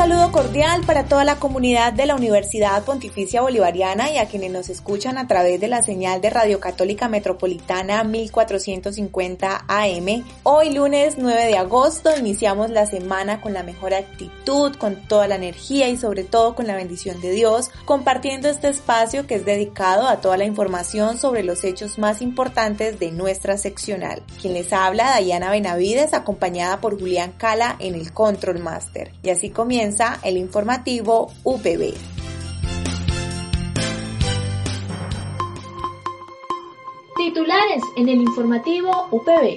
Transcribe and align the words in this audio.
Saludo 0.00 0.32
cordial 0.32 0.80
para 0.86 1.04
toda 1.04 1.24
la 1.24 1.36
comunidad 1.36 1.92
de 1.92 2.06
la 2.06 2.14
Universidad 2.14 2.82
Pontificia 2.84 3.42
Bolivariana 3.42 4.10
y 4.10 4.16
a 4.16 4.28
quienes 4.28 4.50
nos 4.50 4.70
escuchan 4.70 5.18
a 5.18 5.26
través 5.26 5.60
de 5.60 5.68
la 5.68 5.82
señal 5.82 6.22
de 6.22 6.30
Radio 6.30 6.58
Católica 6.58 7.06
Metropolitana 7.10 8.02
1450 8.02 9.66
AM. 9.68 10.24
Hoy 10.42 10.72
lunes 10.72 11.16
9 11.18 11.44
de 11.44 11.58
agosto 11.58 12.16
iniciamos 12.18 12.70
la 12.70 12.86
semana 12.86 13.42
con 13.42 13.52
la 13.52 13.62
mejor 13.62 13.92
actitud, 13.92 14.74
con 14.76 15.06
toda 15.06 15.28
la 15.28 15.34
energía 15.34 15.90
y 15.90 15.98
sobre 15.98 16.24
todo 16.24 16.54
con 16.54 16.66
la 16.66 16.76
bendición 16.76 17.20
de 17.20 17.32
Dios, 17.32 17.68
compartiendo 17.84 18.48
este 18.48 18.70
espacio 18.70 19.26
que 19.26 19.34
es 19.34 19.44
dedicado 19.44 20.08
a 20.08 20.22
toda 20.22 20.38
la 20.38 20.46
información 20.46 21.18
sobre 21.18 21.42
los 21.42 21.62
hechos 21.62 21.98
más 21.98 22.22
importantes 22.22 22.98
de 22.98 23.10
nuestra 23.10 23.58
seccional. 23.58 24.22
Quien 24.40 24.54
les 24.54 24.72
habla, 24.72 25.10
Dayana 25.10 25.50
Benavides, 25.50 26.14
acompañada 26.14 26.80
por 26.80 26.98
Julián 26.98 27.34
Cala 27.36 27.76
en 27.80 27.94
el 27.94 28.14
Control 28.14 28.60
Master. 28.60 29.12
Y 29.22 29.28
así 29.28 29.50
comienza 29.50 29.89
el 30.22 30.36
informativo 30.36 31.32
UPB. 31.42 31.94
Titulares 37.16 37.82
en 37.96 38.08
el 38.08 38.20
informativo 38.20 39.08
UPB. 39.10 39.56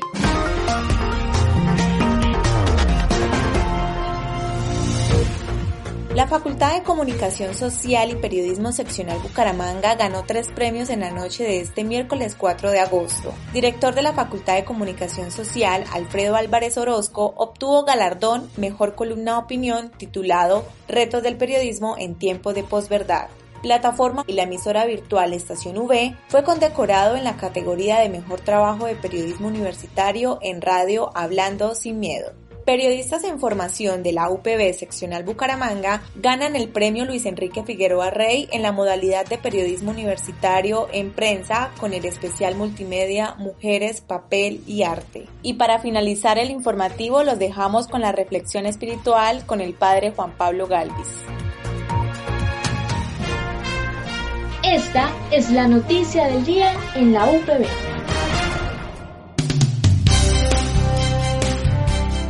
La 6.15 6.27
Facultad 6.27 6.75
de 6.75 6.83
Comunicación 6.83 7.55
Social 7.55 8.11
y 8.11 8.15
Periodismo 8.15 8.71
Seccional 8.71 9.17
Bucaramanga 9.17 9.95
ganó 9.95 10.23
tres 10.27 10.47
premios 10.53 10.91
en 10.91 10.99
la 10.99 11.09
noche 11.09 11.43
de 11.43 11.59
este 11.59 11.83
miércoles 11.83 12.35
4 12.37 12.69
de 12.69 12.79
agosto. 12.79 13.33
Director 13.51 13.95
de 13.95 14.03
la 14.03 14.13
Facultad 14.13 14.53
de 14.53 14.63
Comunicación 14.63 15.31
Social, 15.31 15.83
Alfredo 15.91 16.35
Álvarez 16.35 16.77
Orozco, 16.77 17.33
obtuvo 17.35 17.83
galardón 17.83 18.47
Mejor 18.57 18.93
Columna 18.93 19.39
Opinión 19.39 19.89
titulado 19.89 20.65
Retos 20.87 21.23
del 21.23 21.35
Periodismo 21.35 21.95
en 21.97 22.13
Tiempo 22.13 22.53
de 22.53 22.63
Posverdad 22.63 23.29
plataforma 23.63 24.25
y 24.27 24.33
la 24.33 24.43
emisora 24.43 24.85
virtual 24.85 25.33
Estación 25.33 25.77
V, 25.77 26.15
fue 26.27 26.43
condecorado 26.43 27.15
en 27.15 27.23
la 27.23 27.37
categoría 27.37 27.99
de 27.99 28.09
Mejor 28.09 28.41
Trabajo 28.41 28.85
de 28.85 28.95
Periodismo 28.95 29.47
Universitario 29.47 30.37
en 30.41 30.61
Radio 30.61 31.11
Hablando 31.15 31.73
Sin 31.73 31.99
Miedo. 31.99 32.33
Periodistas 32.65 33.25
en 33.25 33.39
formación 33.39 34.03
de 34.03 34.13
la 34.13 34.29
UPB 34.29 34.73
seccional 34.73 35.23
Bucaramanga 35.23 36.01
ganan 36.15 36.55
el 36.55 36.69
premio 36.69 37.03
Luis 37.03 37.25
Enrique 37.25 37.61
Figueroa 37.63 38.09
Rey 38.09 38.47
en 38.53 38.61
la 38.61 38.71
modalidad 38.71 39.25
de 39.25 39.37
periodismo 39.37 39.91
universitario 39.91 40.87
en 40.93 41.11
prensa 41.11 41.71
con 41.77 41.93
el 41.93 42.05
especial 42.05 42.55
multimedia 42.55 43.35
Mujeres, 43.37 43.99
Papel 43.99 44.61
y 44.65 44.83
Arte. 44.83 45.27
Y 45.41 45.55
para 45.55 45.79
finalizar 45.79 46.37
el 46.37 46.51
informativo 46.51 47.23
los 47.23 47.37
dejamos 47.37 47.87
con 47.87 47.99
la 47.99 48.13
reflexión 48.13 48.65
espiritual 48.65 49.45
con 49.45 49.59
el 49.59 49.73
padre 49.73 50.11
Juan 50.11 50.31
Pablo 50.37 50.67
Galvis. 50.67 51.07
Esta 54.63 55.11
es 55.31 55.51
la 55.51 55.67
noticia 55.67 56.27
del 56.27 56.45
día 56.45 56.73
en 56.95 57.11
la 57.11 57.25
UPB. 57.25 57.92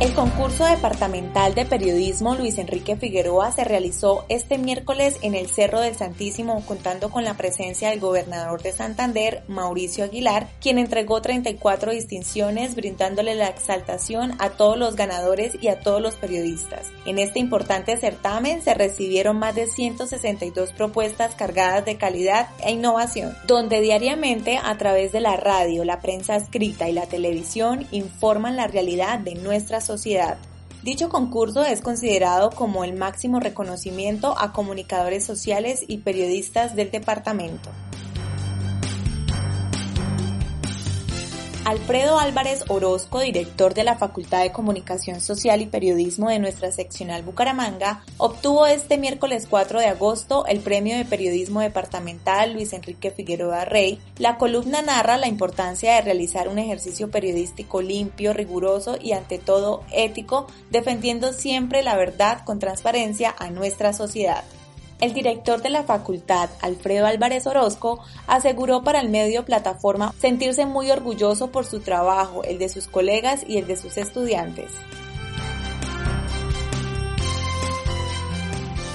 El 0.04 0.12
concurso 0.12 0.66
departamental 0.66 1.54
de 1.54 1.64
periodismo 1.64 2.34
Luis 2.34 2.58
Enrique 2.58 2.94
Figueroa 2.94 3.50
se 3.52 3.64
realizó 3.64 4.26
este 4.28 4.58
miércoles 4.58 5.16
en 5.22 5.34
el 5.34 5.48
Cerro 5.48 5.80
del 5.80 5.94
Santísimo 5.94 6.62
contando 6.66 7.08
con 7.08 7.24
la 7.24 7.38
presencia 7.38 7.88
del 7.88 8.00
gobernador 8.00 8.60
de 8.60 8.72
Santander, 8.72 9.44
Mauricio 9.48 10.04
Aguilar, 10.04 10.46
quien 10.60 10.76
entregó 10.76 11.22
34 11.22 11.92
distinciones 11.92 12.74
brindándole 12.74 13.34
la 13.34 13.48
exaltación 13.48 14.34
a 14.40 14.50
todos 14.50 14.76
los 14.76 14.94
ganadores 14.94 15.56
y 15.58 15.68
a 15.68 15.80
todos 15.80 16.02
los 16.02 16.16
periodistas. 16.16 16.88
En 17.06 17.18
este 17.18 17.38
importante 17.38 17.96
certamen 17.96 18.60
se 18.60 18.74
recibieron 18.74 19.38
más 19.38 19.54
de 19.54 19.68
162 19.68 20.72
propuestas 20.72 21.34
cargadas 21.34 21.86
de 21.86 21.96
calidad 21.96 22.50
e 22.62 22.72
innovación, 22.72 23.34
donde 23.46 23.80
diariamente 23.80 24.60
a 24.62 24.76
través 24.76 25.12
de 25.12 25.22
la 25.22 25.36
radio, 25.36 25.82
la 25.82 26.00
prensa 26.00 26.36
escrita 26.36 26.90
y 26.90 26.92
la 26.92 27.06
televisión 27.06 27.86
informan 27.90 28.56
la 28.56 28.66
realidad 28.66 29.18
de 29.18 29.36
nuestra 29.36 29.80
sociedad 29.80 29.93
Dicho 30.82 31.08
concurso 31.08 31.64
es 31.64 31.80
considerado 31.80 32.50
como 32.50 32.84
el 32.84 32.94
máximo 32.94 33.40
reconocimiento 33.40 34.34
a 34.38 34.52
comunicadores 34.52 35.24
sociales 35.24 35.82
y 35.88 35.98
periodistas 35.98 36.76
del 36.76 36.90
departamento. 36.90 37.70
Alfredo 41.64 42.18
Álvarez 42.18 42.62
Orozco, 42.68 43.20
director 43.20 43.72
de 43.72 43.84
la 43.84 43.96
Facultad 43.96 44.42
de 44.42 44.52
Comunicación 44.52 45.22
Social 45.22 45.62
y 45.62 45.66
Periodismo 45.66 46.28
de 46.28 46.38
nuestra 46.38 46.70
seccional 46.70 47.22
Bucaramanga, 47.22 48.04
obtuvo 48.18 48.66
este 48.66 48.98
miércoles 48.98 49.46
4 49.48 49.80
de 49.80 49.86
agosto 49.86 50.44
el 50.44 50.60
Premio 50.60 50.94
de 50.94 51.06
Periodismo 51.06 51.60
Departamental 51.60 52.52
Luis 52.52 52.74
Enrique 52.74 53.10
Figueroa 53.10 53.64
Rey. 53.64 53.98
La 54.18 54.36
columna 54.36 54.82
narra 54.82 55.16
la 55.16 55.26
importancia 55.26 55.94
de 55.94 56.02
realizar 56.02 56.48
un 56.48 56.58
ejercicio 56.58 57.10
periodístico 57.10 57.80
limpio, 57.80 58.34
riguroso 58.34 58.98
y 59.00 59.12
ante 59.12 59.38
todo 59.38 59.84
ético, 59.90 60.46
defendiendo 60.70 61.32
siempre 61.32 61.82
la 61.82 61.96
verdad 61.96 62.44
con 62.44 62.58
transparencia 62.58 63.34
a 63.38 63.48
nuestra 63.48 63.94
sociedad. 63.94 64.44
El 65.04 65.12
director 65.12 65.60
de 65.60 65.68
la 65.68 65.82
facultad, 65.82 66.48
Alfredo 66.62 67.04
Álvarez 67.04 67.46
Orozco, 67.46 68.02
aseguró 68.26 68.82
para 68.82 69.02
el 69.02 69.10
medio 69.10 69.44
plataforma 69.44 70.14
sentirse 70.18 70.64
muy 70.64 70.90
orgulloso 70.90 71.50
por 71.52 71.66
su 71.66 71.80
trabajo, 71.80 72.42
el 72.42 72.58
de 72.58 72.70
sus 72.70 72.86
colegas 72.86 73.44
y 73.46 73.58
el 73.58 73.66
de 73.66 73.76
sus 73.76 73.98
estudiantes. 73.98 74.70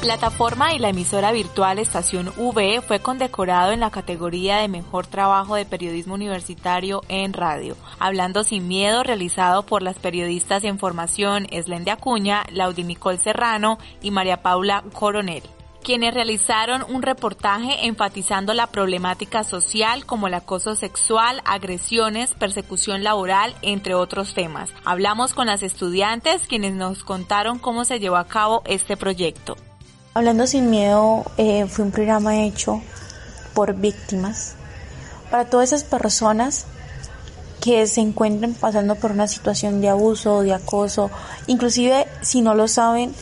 Plataforma 0.01 0.73
y 0.73 0.79
la 0.79 0.89
emisora 0.89 1.31
virtual 1.31 1.77
Estación 1.77 2.33
V 2.35 2.81
fue 2.81 2.99
condecorado 3.01 3.71
en 3.71 3.81
la 3.81 3.91
categoría 3.91 4.57
de 4.57 4.67
Mejor 4.67 5.05
Trabajo 5.05 5.53
de 5.53 5.65
Periodismo 5.65 6.15
Universitario 6.15 7.03
en 7.07 7.33
Radio, 7.33 7.77
Hablando 7.99 8.43
sin 8.43 8.67
Miedo, 8.67 9.03
realizado 9.03 9.61
por 9.61 9.83
las 9.83 9.99
periodistas 9.99 10.63
en 10.63 10.79
formación 10.79 11.45
Eslende 11.51 11.91
Acuña, 11.91 12.45
Laudimicol 12.51 13.19
Serrano 13.19 13.77
y 14.01 14.09
María 14.09 14.41
Paula 14.41 14.83
Coronel 14.91 15.43
quienes 15.83 16.13
realizaron 16.13 16.83
un 16.89 17.01
reportaje 17.01 17.87
enfatizando 17.87 18.53
la 18.53 18.67
problemática 18.67 19.43
social 19.43 20.05
como 20.05 20.27
el 20.27 20.33
acoso 20.33 20.75
sexual, 20.75 21.41
agresiones, 21.45 22.33
persecución 22.33 23.03
laboral, 23.03 23.55
entre 23.61 23.95
otros 23.95 24.33
temas. 24.33 24.69
Hablamos 24.85 25.33
con 25.33 25.47
las 25.47 25.63
estudiantes 25.63 26.47
quienes 26.47 26.73
nos 26.73 27.03
contaron 27.03 27.59
cómo 27.59 27.85
se 27.85 27.99
llevó 27.99 28.17
a 28.17 28.27
cabo 28.27 28.61
este 28.65 28.97
proyecto. 28.97 29.55
Hablando 30.13 30.47
sin 30.47 30.69
miedo 30.69 31.23
eh, 31.37 31.65
fue 31.67 31.85
un 31.85 31.91
programa 31.91 32.43
hecho 32.43 32.81
por 33.53 33.75
víctimas 33.75 34.55
para 35.29 35.45
todas 35.45 35.71
esas 35.71 35.83
personas 35.83 36.65
que 37.61 37.85
se 37.87 38.01
encuentren 38.01 38.53
pasando 38.53 38.95
por 38.95 39.11
una 39.11 39.27
situación 39.27 39.81
de 39.81 39.89
abuso, 39.89 40.41
de 40.41 40.53
acoso, 40.53 41.11
inclusive 41.47 42.07
si 42.21 42.41
no 42.41 42.55
lo 42.55 42.67
saben, 42.67 43.13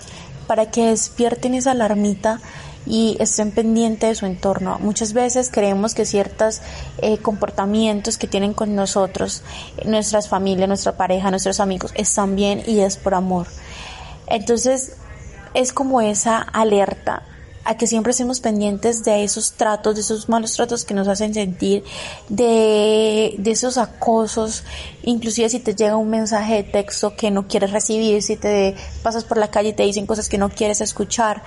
para 0.47 0.71
que 0.71 0.87
despierten 0.87 1.53
esa 1.53 1.71
alarmita 1.71 2.39
y 2.85 3.17
estén 3.19 3.51
pendientes 3.51 4.09
de 4.09 4.15
su 4.15 4.25
entorno. 4.25 4.79
Muchas 4.79 5.13
veces 5.13 5.49
creemos 5.51 5.93
que 5.93 6.05
ciertos 6.05 6.61
eh, 6.99 7.17
comportamientos 7.17 8.17
que 8.17 8.27
tienen 8.27 8.53
con 8.53 8.75
nosotros, 8.75 9.43
nuestras 9.85 10.29
familias, 10.29 10.67
nuestra 10.67 10.95
pareja, 10.95 11.29
nuestros 11.29 11.59
amigos, 11.59 11.91
están 11.95 12.35
bien 12.35 12.63
y 12.65 12.79
es 12.79 12.97
por 12.97 13.13
amor. 13.13 13.47
Entonces, 14.27 14.93
es 15.53 15.73
como 15.73 16.01
esa 16.01 16.39
alerta 16.39 17.23
a 17.67 17.75
que 17.75 17.85
siempre 17.85 18.11
estemos 18.11 18.39
pendientes 18.39 19.03
de 19.03 19.25
esos 19.25 19.51
tratos, 19.51 19.95
de 19.95 19.99
esos 19.99 20.29
malos 20.29 20.53
tratos 20.53 20.85
que 20.85 20.93
nos 20.93 21.09
hacen 21.09 21.33
sentir, 21.33 21.83
de, 22.29 23.35
de 23.37 23.51
esos 23.51 23.77
acosos, 23.77 24.63
inclusive 25.03 25.49
si 25.49 25.59
te 25.59 25.75
llega 25.75 25.97
un 25.97 26.09
mensaje 26.09 26.55
de 26.55 26.63
texto 26.63 27.13
que 27.17 27.29
no 27.29 27.45
quieres 27.45 27.71
recibir, 27.71 28.23
si 28.23 28.37
te 28.37 28.73
pasas 29.03 29.25
por 29.25 29.37
la 29.37 29.49
calle 29.51 29.69
y 29.69 29.73
te 29.73 29.83
dicen 29.83 30.05
cosas 30.05 30.29
que 30.29 30.37
no 30.37 30.47
quieres 30.47 30.79
escuchar. 30.79 31.43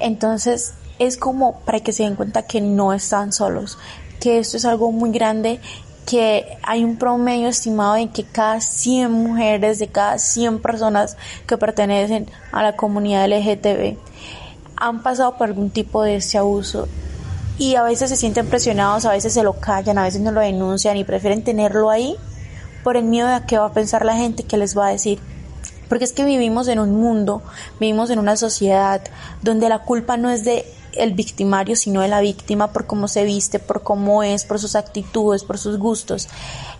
Entonces 0.00 0.74
es 0.98 1.16
como 1.16 1.60
para 1.60 1.78
que 1.78 1.92
se 1.92 2.02
den 2.02 2.16
cuenta 2.16 2.42
que 2.42 2.60
no 2.60 2.92
están 2.92 3.32
solos, 3.32 3.78
que 4.18 4.38
esto 4.40 4.56
es 4.56 4.64
algo 4.64 4.90
muy 4.90 5.12
grande 5.12 5.60
que 6.04 6.58
hay 6.64 6.82
un 6.82 6.96
promedio 6.96 7.46
estimado 7.46 7.94
en 7.94 8.08
que 8.08 8.24
cada 8.24 8.60
100 8.60 9.10
mujeres 9.10 9.78
de 9.78 9.86
cada 9.86 10.18
100 10.18 10.60
personas 10.60 11.16
que 11.46 11.56
pertenecen 11.56 12.28
a 12.50 12.64
la 12.64 12.74
comunidad 12.74 13.28
LGTB 13.28 13.96
han 14.88 15.02
pasado 15.02 15.36
por 15.36 15.48
algún 15.48 15.70
tipo 15.70 16.02
de 16.02 16.16
ese 16.16 16.38
abuso 16.38 16.88
y 17.58 17.76
a 17.76 17.82
veces 17.82 18.10
se 18.10 18.16
sienten 18.16 18.46
presionados, 18.46 19.04
a 19.04 19.12
veces 19.12 19.32
se 19.32 19.42
lo 19.42 19.54
callan, 19.54 19.98
a 19.98 20.02
veces 20.02 20.20
no 20.20 20.32
lo 20.32 20.40
denuncian 20.40 20.96
y 20.96 21.04
prefieren 21.04 21.44
tenerlo 21.44 21.90
ahí 21.90 22.16
por 22.82 22.96
el 22.96 23.04
miedo 23.04 23.28
de 23.28 23.40
qué 23.46 23.58
va 23.58 23.66
a 23.66 23.72
pensar 23.72 24.04
la 24.04 24.16
gente, 24.16 24.42
qué 24.42 24.56
les 24.56 24.76
va 24.76 24.88
a 24.88 24.90
decir. 24.90 25.18
Porque 25.88 26.04
es 26.04 26.12
que 26.12 26.24
vivimos 26.24 26.68
en 26.68 26.78
un 26.78 27.00
mundo, 27.00 27.42
vivimos 27.80 28.10
en 28.10 28.18
una 28.18 28.36
sociedad 28.36 29.00
donde 29.42 29.68
la 29.68 29.80
culpa 29.80 30.16
no 30.16 30.30
es 30.30 30.44
de 30.44 30.66
el 30.96 31.12
victimario, 31.12 31.76
sino 31.76 32.00
de 32.00 32.08
la 32.08 32.20
víctima 32.20 32.72
por 32.72 32.86
cómo 32.86 33.08
se 33.08 33.24
viste, 33.24 33.58
por 33.58 33.82
cómo 33.82 34.22
es, 34.22 34.44
por 34.44 34.58
sus 34.58 34.76
actitudes, 34.76 35.44
por 35.44 35.58
sus 35.58 35.78
gustos. 35.78 36.28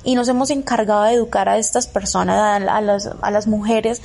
Y 0.05 0.15
nos 0.15 0.29
hemos 0.29 0.51
encargado 0.51 1.05
de 1.05 1.15
educar 1.15 1.49
a 1.49 1.59
estas 1.59 1.87
personas, 1.87 2.39
a, 2.39 2.81
las, 2.81 3.11
a 3.21 3.31
las 3.31 3.47
mujeres, 3.47 4.03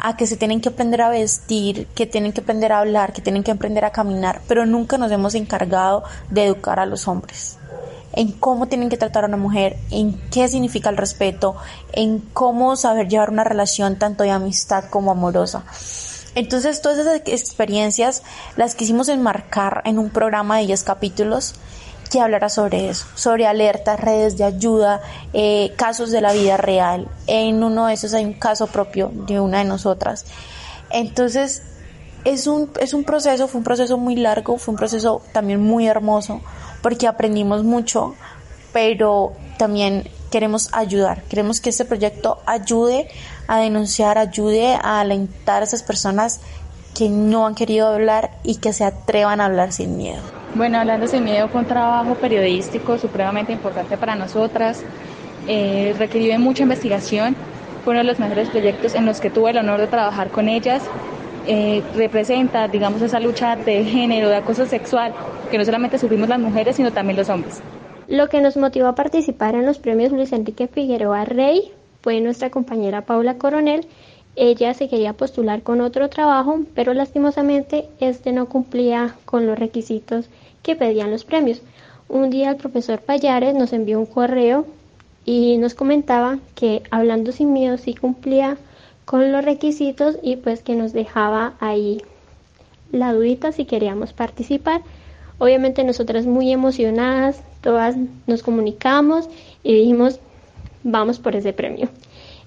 a 0.00 0.16
que 0.16 0.26
se 0.26 0.36
tienen 0.36 0.60
que 0.60 0.70
aprender 0.70 1.02
a 1.02 1.10
vestir, 1.10 1.86
que 1.94 2.06
tienen 2.06 2.32
que 2.32 2.40
aprender 2.40 2.72
a 2.72 2.80
hablar, 2.80 3.12
que 3.12 3.22
tienen 3.22 3.42
que 3.42 3.50
aprender 3.50 3.84
a 3.84 3.92
caminar, 3.92 4.40
pero 4.48 4.66
nunca 4.66 4.98
nos 4.98 5.12
hemos 5.12 5.34
encargado 5.34 6.04
de 6.30 6.46
educar 6.46 6.80
a 6.80 6.86
los 6.86 7.06
hombres 7.08 7.58
en 8.14 8.32
cómo 8.32 8.68
tienen 8.68 8.88
que 8.88 8.96
tratar 8.96 9.24
a 9.24 9.28
una 9.28 9.36
mujer, 9.36 9.78
en 9.90 10.20
qué 10.30 10.48
significa 10.48 10.90
el 10.90 10.96
respeto, 10.96 11.56
en 11.92 12.18
cómo 12.18 12.76
saber 12.76 13.08
llevar 13.08 13.30
una 13.30 13.44
relación 13.44 13.98
tanto 13.98 14.24
de 14.24 14.30
amistad 14.30 14.84
como 14.90 15.10
amorosa. 15.10 15.64
Entonces, 16.34 16.80
todas 16.80 16.98
esas 16.98 17.20
experiencias 17.26 18.22
las 18.56 18.74
quisimos 18.74 19.08
enmarcar 19.08 19.82
en 19.84 19.98
un 19.98 20.10
programa 20.10 20.58
de 20.58 20.66
10 20.66 20.82
capítulos 20.82 21.54
que 22.10 22.20
hablará 22.20 22.48
sobre 22.48 22.90
eso, 22.90 23.06
sobre 23.14 23.46
alertas, 23.46 23.98
redes 23.98 24.36
de 24.36 24.44
ayuda, 24.44 25.00
eh, 25.32 25.72
casos 25.76 26.10
de 26.10 26.20
la 26.20 26.32
vida 26.32 26.58
real. 26.58 27.08
En 27.26 27.62
uno 27.64 27.86
de 27.86 27.94
esos 27.94 28.12
hay 28.12 28.24
un 28.24 28.34
caso 28.34 28.66
propio 28.66 29.10
de 29.14 29.40
una 29.40 29.58
de 29.58 29.64
nosotras. 29.64 30.26
Entonces, 30.90 31.62
es 32.24 32.46
un, 32.46 32.70
es 32.80 32.94
un 32.94 33.04
proceso, 33.04 33.48
fue 33.48 33.58
un 33.58 33.64
proceso 33.64 33.98
muy 33.98 34.16
largo, 34.16 34.58
fue 34.58 34.72
un 34.72 34.78
proceso 34.78 35.22
también 35.32 35.60
muy 35.60 35.86
hermoso, 35.86 36.42
porque 36.82 37.06
aprendimos 37.06 37.64
mucho, 37.64 38.14
pero 38.72 39.32
también 39.58 40.08
queremos 40.30 40.68
ayudar, 40.72 41.22
queremos 41.24 41.60
que 41.60 41.70
este 41.70 41.84
proyecto 41.84 42.40
ayude 42.46 43.08
a 43.52 43.58
denunciar, 43.58 44.16
ayude 44.16 44.78
a 44.82 45.00
alentar 45.00 45.60
a 45.60 45.64
esas 45.66 45.82
personas 45.82 46.40
que 46.96 47.10
no 47.10 47.46
han 47.46 47.54
querido 47.54 47.86
hablar 47.86 48.30
y 48.42 48.56
que 48.56 48.72
se 48.72 48.82
atrevan 48.82 49.42
a 49.42 49.44
hablar 49.44 49.72
sin 49.72 49.98
miedo. 49.98 50.22
Bueno, 50.54 50.78
hablando 50.78 51.06
sin 51.06 51.24
miedo 51.24 51.48
fue 51.48 51.60
un 51.60 51.66
trabajo 51.66 52.14
periodístico 52.14 52.96
supremamente 52.96 53.52
importante 53.52 53.98
para 53.98 54.14
nosotras, 54.14 54.82
eh, 55.48 55.94
requirió 55.98 56.38
mucha 56.38 56.62
investigación, 56.62 57.36
fue 57.84 57.92
uno 57.92 58.00
de 58.00 58.06
los 58.06 58.18
mejores 58.18 58.48
proyectos 58.48 58.94
en 58.94 59.04
los 59.04 59.20
que 59.20 59.28
tuve 59.28 59.50
el 59.50 59.58
honor 59.58 59.80
de 59.80 59.86
trabajar 59.86 60.30
con 60.30 60.48
ellas. 60.48 60.82
Eh, 61.46 61.82
representa, 61.94 62.68
digamos, 62.68 63.02
esa 63.02 63.20
lucha 63.20 63.56
de 63.56 63.84
género, 63.84 64.30
de 64.30 64.36
acoso 64.36 64.64
sexual, 64.64 65.12
que 65.50 65.58
no 65.58 65.64
solamente 65.66 65.98
sufrimos 65.98 66.28
las 66.28 66.38
mujeres, 66.38 66.76
sino 66.76 66.90
también 66.92 67.18
los 67.18 67.28
hombres. 67.28 67.60
Lo 68.06 68.28
que 68.28 68.40
nos 68.40 68.56
motivó 68.56 68.86
a 68.86 68.94
participar 68.94 69.56
en 69.56 69.66
los 69.66 69.78
premios 69.78 70.12
Luis 70.12 70.32
Enrique 70.32 70.68
Figueroa 70.68 71.24
Rey 71.26 71.72
fue 72.02 72.20
nuestra 72.20 72.50
compañera 72.50 73.06
Paula 73.06 73.38
Coronel. 73.38 73.86
Ella 74.34 74.74
se 74.74 74.88
quería 74.88 75.12
postular 75.12 75.62
con 75.62 75.80
otro 75.80 76.08
trabajo, 76.08 76.60
pero 76.74 76.94
lastimosamente 76.94 77.88
este 78.00 78.32
no 78.32 78.46
cumplía 78.46 79.14
con 79.24 79.46
los 79.46 79.58
requisitos 79.58 80.28
que 80.62 80.76
pedían 80.76 81.10
los 81.10 81.24
premios. 81.24 81.62
Un 82.08 82.30
día 82.30 82.50
el 82.50 82.56
profesor 82.56 83.00
Payares 83.00 83.54
nos 83.54 83.72
envió 83.72 83.98
un 83.98 84.06
correo 84.06 84.66
y 85.24 85.56
nos 85.58 85.74
comentaba 85.74 86.38
que 86.54 86.82
hablando 86.90 87.32
sin 87.32 87.52
miedo 87.52 87.78
sí 87.78 87.94
cumplía 87.94 88.56
con 89.04 89.30
los 89.32 89.44
requisitos 89.44 90.16
y 90.22 90.36
pues 90.36 90.62
que 90.62 90.74
nos 90.74 90.92
dejaba 90.92 91.54
ahí 91.60 92.02
la 92.90 93.12
dudita 93.12 93.52
si 93.52 93.64
queríamos 93.64 94.12
participar. 94.12 94.82
Obviamente 95.38 95.84
nosotras 95.84 96.26
muy 96.26 96.52
emocionadas, 96.52 97.40
todas 97.62 97.96
nos 98.26 98.42
comunicamos 98.42 99.28
y 99.62 99.74
dijimos 99.74 100.20
vamos 100.82 101.18
por 101.18 101.36
ese 101.36 101.52
premio. 101.52 101.88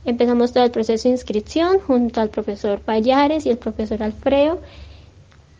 Empezamos 0.05 0.53
todo 0.53 0.63
el 0.63 0.71
proceso 0.71 1.07
de 1.07 1.13
inscripción 1.13 1.79
junto 1.79 2.21
al 2.21 2.29
profesor 2.29 2.79
Payares 2.79 3.45
y 3.45 3.49
el 3.49 3.57
profesor 3.57 4.03
Alfredo. 4.03 4.59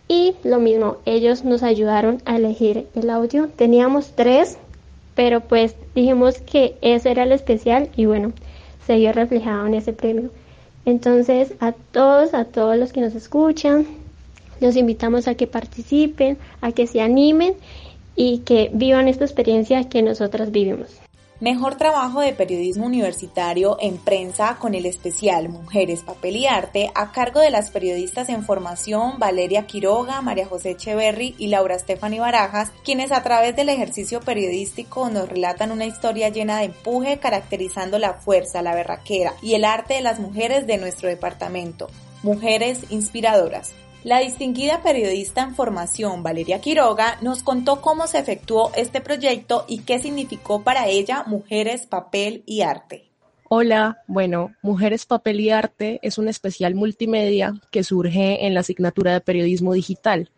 Y 0.07 0.35
lo 0.43 0.59
mismo, 0.59 0.97
ellos 1.05 1.43
nos 1.43 1.63
ayudaron 1.63 2.21
a 2.25 2.35
elegir 2.35 2.87
el 2.93 3.09
audio. 3.09 3.49
Teníamos 3.55 4.11
tres, 4.15 4.57
pero 5.15 5.41
pues 5.41 5.75
dijimos 5.95 6.37
que 6.39 6.75
ese 6.81 7.09
era 7.09 7.23
el 7.23 7.31
especial 7.31 7.89
y 7.95 8.05
bueno, 8.05 8.33
se 8.85 8.97
vio 8.97 9.13
reflejado 9.13 9.65
en 9.65 9.73
ese 9.73 9.93
premio. 9.93 10.29
Entonces, 10.85 11.53
a 11.59 11.71
todos, 11.71 12.35
a 12.35 12.45
todos 12.45 12.77
los 12.77 12.93
que 12.93 13.01
nos 13.01 13.15
escuchan, 13.15 13.87
los 14.61 14.75
invitamos 14.75 15.27
a 15.27 15.33
que 15.33 15.47
participen, 15.47 16.37
a 16.61 16.71
que 16.71 16.85
se 16.85 17.01
animen 17.01 17.55
y 18.15 18.39
que 18.39 18.69
vivan 18.73 19.07
esta 19.07 19.25
experiencia 19.25 19.89
que 19.89 20.03
nosotras 20.03 20.51
vivimos. 20.51 21.04
Mejor 21.45 21.75
trabajo 21.75 22.21
de 22.21 22.33
periodismo 22.33 22.87
universitario 22.87 23.77
en 23.79 23.99
prensa 23.99 24.57
con 24.59 24.73
el 24.73 24.87
especial 24.87 25.47
Mujeres, 25.47 26.01
Papel 26.01 26.37
y 26.37 26.47
Arte 26.47 26.89
a 26.95 27.11
cargo 27.11 27.39
de 27.39 27.51
las 27.51 27.69
periodistas 27.69 28.29
en 28.29 28.43
formación 28.43 29.19
Valeria 29.19 29.67
Quiroga, 29.67 30.21
María 30.21 30.47
José 30.47 30.71
Echeverry 30.71 31.35
y 31.37 31.49
Laura 31.49 31.77
Stephanie 31.77 32.19
Barajas, 32.19 32.71
quienes 32.83 33.11
a 33.11 33.21
través 33.21 33.55
del 33.55 33.69
ejercicio 33.69 34.21
periodístico 34.21 35.07
nos 35.11 35.29
relatan 35.29 35.69
una 35.69 35.85
historia 35.85 36.29
llena 36.29 36.57
de 36.57 36.65
empuje 36.65 37.19
caracterizando 37.19 37.99
la 37.99 38.15
fuerza, 38.15 38.63
la 38.63 38.73
berraquera 38.73 39.33
y 39.43 39.53
el 39.53 39.65
arte 39.65 39.93
de 39.93 40.01
las 40.01 40.19
mujeres 40.19 40.65
de 40.65 40.79
nuestro 40.79 41.09
departamento. 41.09 41.91
Mujeres 42.23 42.85
inspiradoras. 42.89 43.71
La 44.05 44.19
distinguida 44.19 44.83
periodista 44.83 45.41
en 45.41 45.55
formación 45.55 46.21
Valeria 46.21 46.61
Quiroga 46.61 47.17
nos 47.23 47.41
contó 47.41 47.81
cómo 47.81 48.05
se 48.05 48.19
efectuó 48.19 48.71
este 48.75 49.01
proyecto 49.01 49.65
y 49.67 49.79
qué 49.79 49.97
significó 49.97 50.61
para 50.61 50.87
ella 50.87 51.23
Mujeres, 51.25 51.87
Papel 51.87 52.43
y 52.45 52.61
Arte. 52.61 53.09
Hola, 53.49 54.03
bueno, 54.05 54.53
Mujeres, 54.61 55.07
Papel 55.07 55.39
y 55.39 55.49
Arte 55.49 55.99
es 56.03 56.19
un 56.19 56.27
especial 56.27 56.75
multimedia 56.75 57.55
que 57.71 57.83
surge 57.83 58.45
en 58.45 58.53
la 58.53 58.59
asignatura 58.59 59.11
de 59.11 59.21
periodismo 59.21 59.73
digital. 59.73 60.29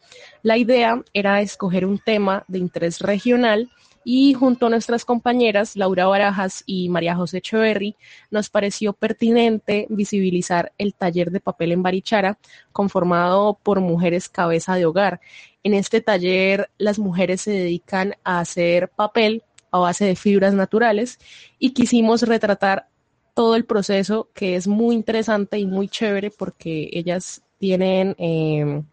La 0.43 0.55
idea 0.55 1.03
era 1.13 1.41
escoger 1.41 1.85
un 1.85 1.99
tema 1.99 2.45
de 2.47 2.59
interés 2.59 3.01
regional 3.01 3.69
y 4.09 4.33
junto 4.35 4.67
a 4.67 4.69
nuestras 4.69 5.03
compañeras 5.03 5.75
Laura 5.75 6.07
Barajas 6.07 6.63
y 6.65 6.87
María 6.87 7.17
José 7.17 7.39
Echeverry 7.39 7.97
nos 8.31 8.49
pareció 8.49 8.93
pertinente 8.93 9.85
visibilizar 9.89 10.71
el 10.77 10.93
taller 10.93 11.29
de 11.29 11.41
papel 11.41 11.73
en 11.73 11.83
Barichara 11.83 12.37
conformado 12.71 13.59
por 13.61 13.81
mujeres 13.81 14.29
cabeza 14.29 14.75
de 14.75 14.85
hogar. 14.85 15.19
En 15.61 15.73
este 15.73 15.99
taller 15.99 16.69
las 16.77 16.99
mujeres 16.99 17.41
se 17.41 17.51
dedican 17.51 18.15
a 18.23 18.39
hacer 18.39 18.87
papel 18.87 19.43
a 19.71 19.79
base 19.79 20.05
de 20.05 20.15
fibras 20.15 20.53
naturales 20.53 21.19
y 21.59 21.71
quisimos 21.71 22.21
retratar 22.21 22.87
todo 23.33 23.57
el 23.57 23.65
proceso 23.65 24.29
que 24.33 24.55
es 24.55 24.69
muy 24.69 24.95
interesante 24.95 25.59
y 25.59 25.65
muy 25.65 25.89
chévere 25.89 26.31
porque 26.31 26.89
ellas 26.93 27.41
tienen 27.57 28.15
eh, 28.19 28.83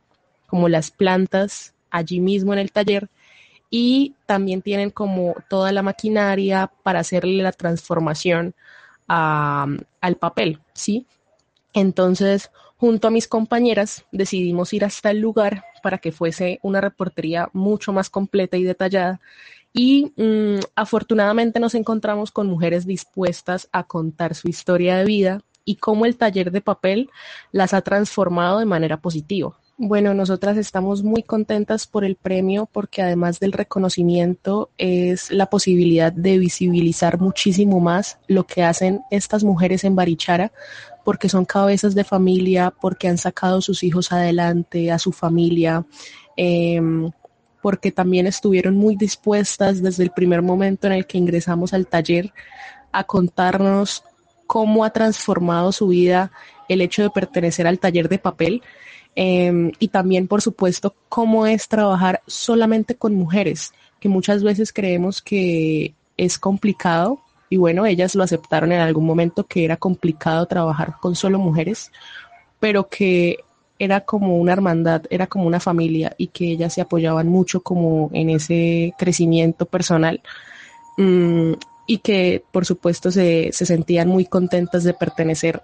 como 0.49 0.69
las 0.69 0.91
plantas 0.91 1.73
allí 1.89 2.19
mismo 2.19 2.53
en 2.53 2.59
el 2.59 2.73
taller 2.73 3.09
y 3.77 4.15
también 4.27 4.63
tienen 4.63 4.91
como 4.91 5.35
toda 5.51 5.73
la 5.73 5.83
maquinaria 5.83 6.71
para 6.85 7.01
hacerle 7.01 7.43
la 7.43 7.51
transformación 7.51 8.55
al 9.09 10.17
papel, 10.21 10.61
¿sí? 10.75 11.09
Entonces, 11.73 12.53
junto 12.77 13.09
a 13.09 13.11
mis 13.11 13.27
compañeras, 13.27 14.05
decidimos 14.13 14.73
ir 14.75 14.85
hasta 14.85 15.11
el 15.11 15.19
lugar 15.19 15.65
para 15.83 15.99
que 15.99 16.13
fuese 16.13 16.61
una 16.63 16.81
reportería 16.81 17.49
mucho 17.53 17.93
más 17.93 18.11
completa 18.11 18.57
y 18.57 18.63
detallada. 18.63 19.21
Y 19.73 20.13
mm, 20.19 20.61
afortunadamente 20.77 21.59
nos 21.59 21.75
encontramos 21.75 22.31
con 22.31 22.47
mujeres 22.47 22.87
dispuestas 22.87 23.69
a 23.73 23.83
contar 23.83 24.37
su 24.37 24.47
historia 24.47 24.99
de 24.99 25.05
vida 25.05 25.41
y 25.65 25.77
cómo 25.77 26.07
el 26.07 26.17
taller 26.17 26.53
de 26.53 26.61
papel 26.61 27.11
las 27.51 27.75
ha 27.75 27.81
transformado 27.81 28.61
de 28.61 28.67
manera 28.67 28.99
positiva. 28.99 29.59
Bueno, 29.77 30.15
nosotras 30.15 30.57
estamos 30.57 31.03
muy 31.03 31.25
contentas 31.25 31.89
por 31.89 32.05
el 32.05 32.15
premio 32.15 32.69
porque 32.71 33.03
además 33.03 33.41
del 33.41 33.51
reconocimiento 33.51 34.71
es 34.79 35.33
la 35.33 35.47
posibilidad 35.47 36.13
de 36.13 36.39
visibilizar 36.39 37.19
muchísimo 37.19 37.81
más 37.81 38.19
lo 38.29 38.47
que 38.47 38.63
hacen 38.63 39.01
estas 39.11 39.43
mujeres 39.43 39.83
en 39.83 39.97
Barichara 39.97 40.53
porque 41.05 41.29
son 41.29 41.45
cabezas 41.45 41.97
de 41.97 42.05
familia, 42.05 42.73
porque 42.81 43.09
han 43.09 43.19
sacado 43.19 43.59
a 43.59 43.63
sus 43.63 43.83
hijos 43.83 44.13
adelante, 44.13 44.93
a 44.93 44.99
su 45.01 45.11
familia, 45.11 45.85
em, 46.37 47.11
porque 47.61 47.91
también 47.91 48.29
estuvieron 48.29 48.77
muy 48.77 48.95
dispuestas 48.95 49.83
desde 49.83 50.05
el 50.05 50.11
primer 50.11 50.41
momento 50.41 50.87
en 50.87 50.93
el 50.93 51.07
que 51.07 51.19
ingresamos 51.19 51.75
al 51.75 51.89
taller 51.89 52.33
a 52.93 53.03
contarnos 53.03 54.05
cómo 54.47 54.85
ha 54.85 54.91
transformado 54.91 55.73
su 55.73 55.89
vida 55.89 56.31
el 56.69 56.81
hecho 56.81 57.03
de 57.03 57.11
pertenecer 57.11 57.67
al 57.67 57.81
taller 57.81 58.09
de 58.09 58.19
papel 58.19 58.63
Em, 59.17 59.73
y 59.79 59.89
también, 59.89 60.27
por 60.27 60.43
supuesto, 60.43 60.95
cómo 61.09 61.47
es 61.47 61.69
trabajar 61.69 62.23
solamente 62.27 62.97
con 62.97 63.15
mujeres, 63.15 63.73
que 64.01 64.09
muchas 64.09 64.43
veces 64.43 64.73
creemos 64.73 65.23
que 65.23 65.95
es 66.17 66.39
complicado 66.39 67.21
y 67.49 67.57
bueno, 67.57 67.87
ellas 67.87 68.15
lo 68.15 68.25
aceptaron 68.25 68.73
en 68.73 68.81
algún 68.81 69.07
momento 69.07 69.45
que 69.45 69.65
era 69.65 69.77
complicado 69.77 70.47
trabajar 70.47 70.97
con 71.01 71.15
solo 71.15 71.39
mujeres, 71.39 71.93
pero 72.59 72.89
que 72.89 73.39
era 73.79 74.01
como 74.01 74.39
una 74.39 74.53
hermandad, 74.53 75.03
era 75.11 75.27
como 75.27 75.47
una 75.47 75.61
familia 75.61 76.15
y 76.19 76.29
que 76.29 76.47
ellas 76.51 76.75
se 76.75 76.81
apoyaban 76.81 77.29
mucho 77.29 77.61
como 77.61 78.11
en 78.13 78.31
ese 78.31 78.95
crecimiento 78.99 79.67
personal. 79.67 80.21
Mm, 80.97 81.53
y 81.87 81.99
que 81.99 82.43
por 82.51 82.65
supuesto 82.65 83.11
se, 83.11 83.51
se 83.53 83.67
sentían 83.67 84.09
muy 84.09 84.25
contentas 84.25 84.85
de 84.85 84.95
pertenecer 84.95 85.63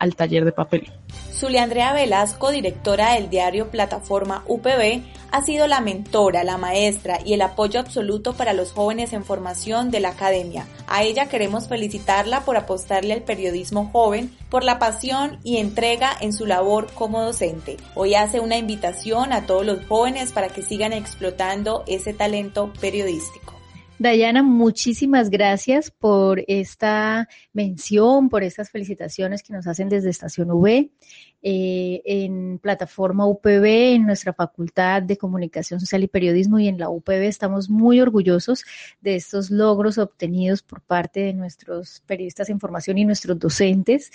al 0.00 0.16
taller 0.16 0.44
de 0.44 0.50
papel. 0.50 0.90
Zulia 1.32 1.62
Andrea 1.62 1.92
Velasco, 1.92 2.50
directora 2.50 3.14
del 3.14 3.30
diario 3.30 3.70
Plataforma 3.70 4.42
UPB, 4.46 5.02
ha 5.30 5.42
sido 5.42 5.66
la 5.68 5.80
mentora, 5.80 6.42
la 6.42 6.58
maestra 6.58 7.20
y 7.24 7.34
el 7.34 7.42
apoyo 7.42 7.78
absoluto 7.78 8.34
para 8.34 8.52
los 8.52 8.72
jóvenes 8.72 9.12
en 9.12 9.24
formación 9.24 9.90
de 9.90 10.00
la 10.00 10.10
academia. 10.10 10.66
A 10.86 11.02
ella 11.02 11.28
queremos 11.28 11.68
felicitarla 11.68 12.44
por 12.44 12.56
apostarle 12.56 13.14
al 13.14 13.22
periodismo 13.22 13.90
joven, 13.92 14.36
por 14.50 14.64
la 14.64 14.78
pasión 14.78 15.38
y 15.44 15.58
entrega 15.58 16.10
en 16.20 16.32
su 16.32 16.46
labor 16.46 16.88
como 16.92 17.22
docente. 17.22 17.76
Hoy 17.94 18.14
hace 18.14 18.40
una 18.40 18.56
invitación 18.56 19.32
a 19.32 19.46
todos 19.46 19.64
los 19.64 19.84
jóvenes 19.86 20.32
para 20.32 20.48
que 20.48 20.62
sigan 20.62 20.92
explotando 20.92 21.84
ese 21.86 22.12
talento 22.12 22.72
periodístico. 22.80 23.59
Dayana, 24.00 24.42
muchísimas 24.42 25.28
gracias 25.28 25.90
por 25.90 26.42
esta 26.48 27.28
mención, 27.52 28.30
por 28.30 28.42
estas 28.42 28.70
felicitaciones 28.70 29.42
que 29.42 29.52
nos 29.52 29.66
hacen 29.66 29.90
desde 29.90 30.08
Estación 30.08 30.50
V. 30.52 30.90
Eh, 31.42 32.00
en 32.06 32.58
plataforma 32.60 33.26
UPB, 33.26 33.94
en 33.94 34.06
nuestra 34.06 34.32
Facultad 34.32 35.02
de 35.02 35.18
Comunicación 35.18 35.80
Social 35.80 36.02
y 36.02 36.08
Periodismo 36.08 36.58
y 36.58 36.68
en 36.68 36.78
la 36.78 36.88
UPB 36.88 37.24
estamos 37.24 37.68
muy 37.68 38.00
orgullosos 38.00 38.64
de 39.02 39.16
estos 39.16 39.50
logros 39.50 39.98
obtenidos 39.98 40.62
por 40.62 40.80
parte 40.80 41.20
de 41.20 41.34
nuestros 41.34 42.00
periodistas 42.06 42.46
de 42.46 42.54
información 42.54 42.96
y 42.96 43.04
nuestros 43.04 43.38
docentes. 43.38 44.10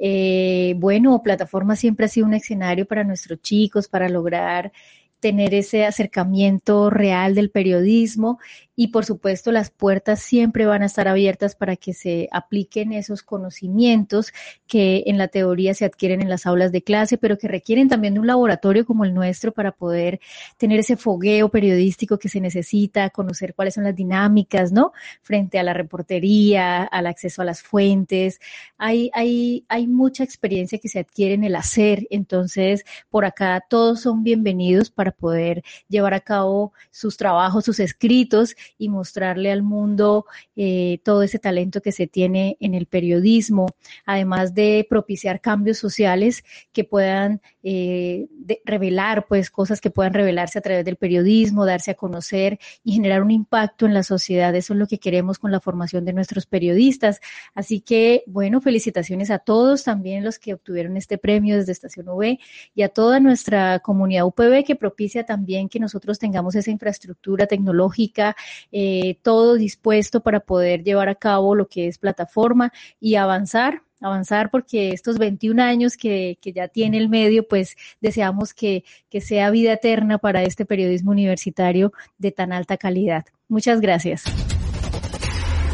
Eh, 0.00 0.74
bueno, 0.78 1.22
plataforma 1.22 1.76
siempre 1.76 2.06
ha 2.06 2.08
sido 2.08 2.26
un 2.26 2.34
escenario 2.34 2.86
para 2.86 3.04
nuestros 3.04 3.40
chicos, 3.40 3.86
para 3.86 4.08
lograr 4.08 4.72
tener 5.20 5.54
ese 5.54 5.84
acercamiento 5.84 6.90
real 6.90 7.34
del 7.34 7.50
periodismo 7.50 8.38
y 8.80 8.88
por 8.88 9.04
supuesto 9.04 9.50
las 9.50 9.70
puertas 9.70 10.22
siempre 10.22 10.64
van 10.64 10.82
a 10.82 10.86
estar 10.86 11.08
abiertas 11.08 11.56
para 11.56 11.74
que 11.74 11.92
se 11.92 12.28
apliquen 12.30 12.92
esos 12.92 13.24
conocimientos 13.24 14.32
que 14.68 15.02
en 15.06 15.18
la 15.18 15.26
teoría 15.26 15.74
se 15.74 15.84
adquieren 15.84 16.22
en 16.22 16.28
las 16.28 16.46
aulas 16.46 16.70
de 16.70 16.82
clase, 16.82 17.18
pero 17.18 17.38
que 17.38 17.48
requieren 17.48 17.88
también 17.88 18.14
de 18.14 18.20
un 18.20 18.28
laboratorio 18.28 18.86
como 18.86 19.04
el 19.04 19.14
nuestro 19.14 19.50
para 19.50 19.72
poder 19.72 20.20
tener 20.58 20.78
ese 20.78 20.96
fogueo 20.96 21.48
periodístico 21.48 22.20
que 22.20 22.28
se 22.28 22.40
necesita, 22.40 23.10
conocer 23.10 23.52
cuáles 23.52 23.74
son 23.74 23.82
las 23.82 23.96
dinámicas, 23.96 24.70
¿no? 24.70 24.92
Frente 25.22 25.58
a 25.58 25.64
la 25.64 25.74
reportería, 25.74 26.84
al 26.84 27.08
acceso 27.08 27.42
a 27.42 27.44
las 27.44 27.62
fuentes. 27.62 28.38
Hay, 28.76 29.10
hay, 29.12 29.64
hay 29.68 29.88
mucha 29.88 30.22
experiencia 30.22 30.78
que 30.78 30.88
se 30.88 31.00
adquiere 31.00 31.34
en 31.34 31.42
el 31.42 31.56
hacer, 31.56 32.06
entonces 32.10 32.84
por 33.10 33.24
acá 33.24 33.60
todos 33.68 34.02
son 34.02 34.22
bienvenidos 34.22 34.88
para 34.90 35.07
poder 35.12 35.62
llevar 35.88 36.14
a 36.14 36.20
cabo 36.20 36.72
sus 36.90 37.16
trabajos, 37.16 37.64
sus 37.64 37.80
escritos 37.80 38.54
y 38.78 38.88
mostrarle 38.88 39.50
al 39.50 39.62
mundo 39.62 40.26
eh, 40.56 41.00
todo 41.04 41.22
ese 41.22 41.38
talento 41.38 41.80
que 41.80 41.92
se 41.92 42.06
tiene 42.06 42.56
en 42.60 42.74
el 42.74 42.86
periodismo, 42.86 43.66
además 44.04 44.54
de 44.54 44.86
propiciar 44.88 45.40
cambios 45.40 45.78
sociales 45.78 46.44
que 46.72 46.84
puedan 46.84 47.40
eh, 47.70 48.28
revelar, 48.64 49.26
pues 49.26 49.50
cosas 49.50 49.80
que 49.82 49.90
puedan 49.90 50.14
revelarse 50.14 50.58
a 50.58 50.62
través 50.62 50.86
del 50.86 50.96
periodismo, 50.96 51.66
darse 51.66 51.90
a 51.90 51.94
conocer 51.94 52.58
y 52.82 52.92
generar 52.92 53.22
un 53.22 53.30
impacto 53.30 53.84
en 53.84 53.92
la 53.92 54.02
sociedad. 54.02 54.54
Eso 54.54 54.72
es 54.72 54.78
lo 54.78 54.86
que 54.86 54.98
queremos 54.98 55.38
con 55.38 55.52
la 55.52 55.60
formación 55.60 56.06
de 56.06 56.14
nuestros 56.14 56.46
periodistas. 56.46 57.20
Así 57.54 57.80
que, 57.80 58.22
bueno, 58.26 58.62
felicitaciones 58.62 59.30
a 59.30 59.38
todos, 59.38 59.84
también 59.84 60.24
los 60.24 60.38
que 60.38 60.54
obtuvieron 60.54 60.96
este 60.96 61.18
premio 61.18 61.56
desde 61.56 61.72
Estación 61.72 62.08
UV 62.08 62.38
y 62.74 62.82
a 62.82 62.88
toda 62.88 63.20
nuestra 63.20 63.80
comunidad 63.80 64.24
UPB 64.24 64.64
que 64.64 64.74
propicia 64.74 65.26
también 65.26 65.68
que 65.68 65.78
nosotros 65.78 66.18
tengamos 66.18 66.54
esa 66.54 66.70
infraestructura 66.70 67.46
tecnológica 67.46 68.34
eh, 68.72 69.18
todo 69.22 69.56
dispuesto 69.56 70.22
para 70.22 70.40
poder 70.40 70.82
llevar 70.84 71.08
a 71.08 71.14
cabo 71.14 71.54
lo 71.54 71.68
que 71.68 71.88
es 71.88 71.98
plataforma 71.98 72.72
y 72.98 73.16
avanzar 73.16 73.82
avanzar 74.00 74.50
porque 74.50 74.90
estos 74.90 75.18
21 75.18 75.62
años 75.62 75.96
que, 75.96 76.38
que, 76.40 76.52
ya 76.52 76.68
tiene 76.68 76.98
el 76.98 77.08
medio, 77.08 77.46
pues 77.46 77.76
deseamos 78.00 78.54
que, 78.54 78.84
que 79.10 79.20
sea 79.20 79.50
vida 79.50 79.72
eterna 79.72 80.18
para 80.18 80.42
este 80.42 80.64
periodismo 80.64 81.10
universitario 81.10 81.92
de 82.18 82.32
tan 82.32 82.52
alta 82.52 82.76
calidad. 82.76 83.24
Muchas 83.48 83.80
gracias. 83.80 84.24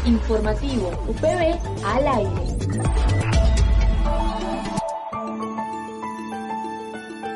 Informativo 0.05 0.89
UPB 1.07 1.85
al 1.85 2.07
aire. 2.07 2.55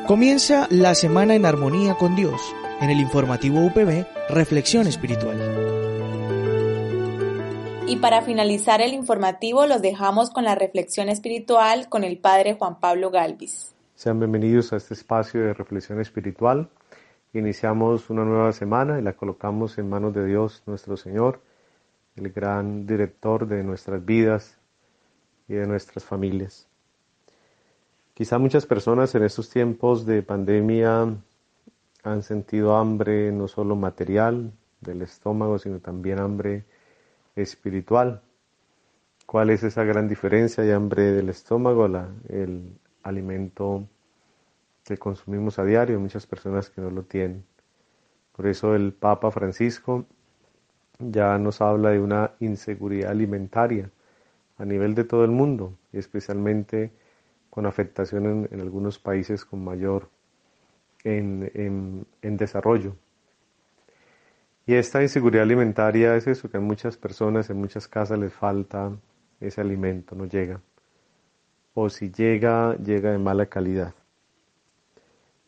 Comienza 0.06 0.66
la 0.70 0.94
semana 0.94 1.34
en 1.34 1.46
armonía 1.46 1.94
con 1.94 2.16
Dios 2.16 2.40
en 2.80 2.90
el 2.90 3.00
informativo 3.00 3.64
UPB, 3.66 4.06
Reflexión 4.28 4.86
Espiritual. 4.86 5.69
Y 7.90 7.96
para 7.96 8.22
finalizar 8.22 8.80
el 8.80 8.94
informativo 8.94 9.66
los 9.66 9.82
dejamos 9.82 10.30
con 10.30 10.44
la 10.44 10.54
reflexión 10.54 11.08
espiritual 11.08 11.88
con 11.88 12.04
el 12.04 12.18
Padre 12.18 12.54
Juan 12.54 12.78
Pablo 12.78 13.10
Galvis. 13.10 13.74
Sean 13.96 14.20
bienvenidos 14.20 14.72
a 14.72 14.76
este 14.76 14.94
espacio 14.94 15.40
de 15.40 15.54
reflexión 15.54 16.00
espiritual. 16.00 16.68
Iniciamos 17.32 18.08
una 18.08 18.24
nueva 18.24 18.52
semana 18.52 19.00
y 19.00 19.02
la 19.02 19.14
colocamos 19.14 19.76
en 19.76 19.88
manos 19.88 20.14
de 20.14 20.24
Dios 20.24 20.62
nuestro 20.66 20.96
Señor, 20.96 21.40
el 22.14 22.30
gran 22.30 22.86
director 22.86 23.48
de 23.48 23.64
nuestras 23.64 24.04
vidas 24.04 24.56
y 25.48 25.54
de 25.54 25.66
nuestras 25.66 26.04
familias. 26.04 26.68
Quizá 28.14 28.38
muchas 28.38 28.66
personas 28.66 29.12
en 29.16 29.24
estos 29.24 29.50
tiempos 29.50 30.06
de 30.06 30.22
pandemia 30.22 31.12
han 32.04 32.22
sentido 32.22 32.76
hambre 32.76 33.32
no 33.32 33.48
solo 33.48 33.74
material 33.74 34.52
del 34.80 35.02
estómago, 35.02 35.58
sino 35.58 35.80
también 35.80 36.20
hambre 36.20 36.62
espiritual. 37.36 38.22
¿Cuál 39.26 39.50
es 39.50 39.62
esa 39.62 39.84
gran 39.84 40.08
diferencia 40.08 40.64
de 40.64 40.74
hambre 40.74 41.12
del 41.12 41.28
estómago? 41.28 41.86
el 42.28 42.78
alimento 43.02 43.88
que 44.84 44.98
consumimos 44.98 45.58
a 45.58 45.64
diario, 45.64 46.00
muchas 46.00 46.26
personas 46.26 46.70
que 46.70 46.80
no 46.80 46.90
lo 46.90 47.04
tienen. 47.04 47.44
Por 48.34 48.46
eso 48.46 48.74
el 48.74 48.92
Papa 48.92 49.30
Francisco 49.30 50.06
ya 50.98 51.38
nos 51.38 51.60
habla 51.60 51.90
de 51.90 52.00
una 52.00 52.32
inseguridad 52.40 53.10
alimentaria 53.10 53.90
a 54.58 54.64
nivel 54.64 54.94
de 54.94 55.04
todo 55.04 55.24
el 55.24 55.30
mundo 55.30 55.74
y 55.92 55.98
especialmente 55.98 56.92
con 57.48 57.66
afectación 57.66 58.48
en 58.50 58.60
algunos 58.60 58.98
países 58.98 59.44
con 59.44 59.64
mayor 59.64 60.08
en, 61.04 62.06
desarrollo. 62.22 62.94
Y 64.70 64.74
esta 64.74 65.02
inseguridad 65.02 65.42
alimentaria 65.42 66.14
es 66.14 66.28
eso, 66.28 66.48
que 66.48 66.58
a 66.58 66.60
muchas 66.60 66.96
personas, 66.96 67.50
en 67.50 67.56
muchas 67.56 67.88
casas 67.88 68.20
les 68.20 68.32
falta 68.32 68.92
ese 69.40 69.60
alimento, 69.60 70.14
no 70.14 70.26
llega. 70.26 70.60
O 71.74 71.90
si 71.90 72.12
llega, 72.12 72.76
llega 72.76 73.10
de 73.10 73.18
mala 73.18 73.46
calidad. 73.46 73.94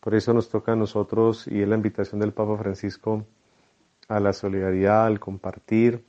Por 0.00 0.16
eso 0.16 0.34
nos 0.34 0.50
toca 0.50 0.72
a 0.72 0.74
nosotros, 0.74 1.46
y 1.46 1.62
es 1.62 1.68
la 1.68 1.76
invitación 1.76 2.20
del 2.20 2.32
Papa 2.32 2.56
Francisco, 2.56 3.24
a 4.08 4.18
la 4.18 4.32
solidaridad, 4.32 5.06
al 5.06 5.20
compartir, 5.20 6.04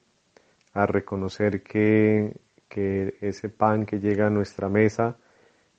a 0.74 0.88
reconocer 0.88 1.62
que, 1.62 2.36
que 2.68 3.16
ese 3.22 3.48
pan 3.48 3.86
que 3.86 4.00
llega 4.00 4.26
a 4.26 4.32
nuestra 4.32 4.70
mesa, 4.70 5.18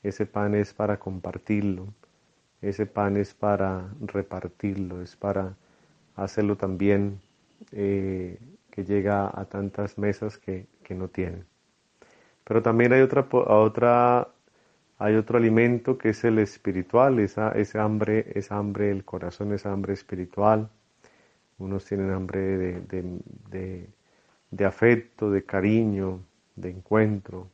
ese 0.05 0.25
pan 0.25 0.55
es 0.55 0.73
para 0.73 1.01
compartirlo, 1.01 1.89
ese 2.63 2.87
pan 2.87 3.17
es 3.17 3.35
para 3.35 3.89
repartirlo, 4.01 5.03
es 5.03 5.17
para 5.17 5.57
hacerlo 6.15 6.57
también 6.57 7.24
eh, 7.73 8.39
que 8.71 8.85
llega 8.85 9.31
a 9.33 9.45
tantas 9.47 9.99
mesas 9.99 10.39
que, 10.39 10.67
no 10.91 11.09
tienen. 11.09 11.45
Pero 12.45 12.63
también 12.63 12.93
hay 12.93 13.01
otra, 13.01 13.27
otra, 13.31 14.29
hay 14.99 15.17
otro 15.17 15.39
alimento 15.39 15.99
que 15.99 16.11
es 16.11 16.25
el 16.25 16.39
espiritual, 16.39 17.19
esa, 17.19 17.53
hambre, 17.83 18.33
esa 18.35 18.57
hambre 18.57 18.87
del 18.89 19.05
corazón, 19.05 19.53
esa 19.53 19.73
hambre 19.73 19.95
espiritual. 19.95 20.69
Unos 21.59 21.85
tienen 21.85 22.11
hambre 22.11 22.41
de, 22.41 23.89
de 24.51 24.65
afecto, 24.65 25.31
de 25.31 25.45
cariño, 25.45 26.21
de 26.55 26.71
encuentro. 26.71 27.49